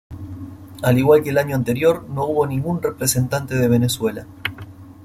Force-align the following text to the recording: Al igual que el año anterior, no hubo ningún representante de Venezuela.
Al 0.81 0.97
igual 0.97 1.21
que 1.21 1.29
el 1.29 1.37
año 1.37 1.55
anterior, 1.55 2.09
no 2.09 2.25
hubo 2.25 2.47
ningún 2.47 2.81
representante 2.81 3.53
de 3.53 3.67
Venezuela. 3.67 4.25